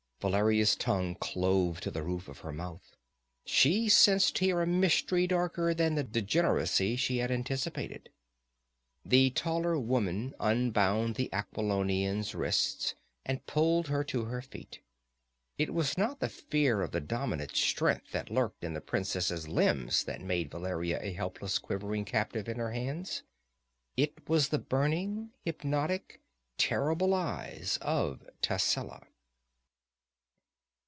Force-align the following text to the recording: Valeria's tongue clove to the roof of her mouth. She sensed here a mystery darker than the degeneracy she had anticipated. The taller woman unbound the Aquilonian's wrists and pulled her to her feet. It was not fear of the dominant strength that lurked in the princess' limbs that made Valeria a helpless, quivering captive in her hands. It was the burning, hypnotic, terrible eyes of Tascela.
Valeria's 0.21 0.75
tongue 0.75 1.15
clove 1.15 1.81
to 1.81 1.89
the 1.89 2.03
roof 2.03 2.27
of 2.27 2.41
her 2.41 2.53
mouth. 2.53 2.95
She 3.43 3.89
sensed 3.89 4.37
here 4.37 4.61
a 4.61 4.67
mystery 4.67 5.25
darker 5.25 5.73
than 5.73 5.95
the 5.95 6.03
degeneracy 6.03 6.95
she 6.95 7.17
had 7.17 7.31
anticipated. 7.31 8.11
The 9.03 9.31
taller 9.31 9.79
woman 9.79 10.35
unbound 10.39 11.15
the 11.15 11.33
Aquilonian's 11.33 12.35
wrists 12.35 12.93
and 13.25 13.43
pulled 13.47 13.87
her 13.87 14.03
to 14.03 14.25
her 14.25 14.43
feet. 14.43 14.81
It 15.57 15.73
was 15.73 15.97
not 15.97 16.19
fear 16.29 16.83
of 16.83 16.91
the 16.91 17.01
dominant 17.01 17.55
strength 17.55 18.11
that 18.11 18.29
lurked 18.29 18.63
in 18.63 18.73
the 18.75 18.79
princess' 18.79 19.47
limbs 19.47 20.03
that 20.03 20.21
made 20.21 20.51
Valeria 20.51 20.99
a 21.01 21.13
helpless, 21.13 21.57
quivering 21.57 22.05
captive 22.05 22.47
in 22.47 22.57
her 22.57 22.73
hands. 22.73 23.23
It 23.97 24.29
was 24.29 24.49
the 24.49 24.59
burning, 24.59 25.31
hypnotic, 25.45 26.21
terrible 26.59 27.15
eyes 27.15 27.79
of 27.81 28.29
Tascela. 28.43 29.07